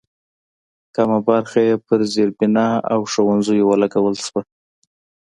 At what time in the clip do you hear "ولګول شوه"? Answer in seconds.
3.69-4.41